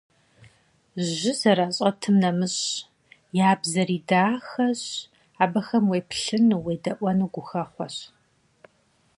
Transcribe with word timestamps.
Жьы 1.15 1.31
зэращӏэтым 1.39 2.15
нэмыщӏ, 2.21 2.69
я 3.47 3.49
бзэри 3.61 3.97
дахэщ, 4.07 4.81
абыхэм 5.43 5.85
уеплъыну, 5.91 6.61
уедэӏуэну 6.65 7.31
гухэхъуэщ. 7.33 7.95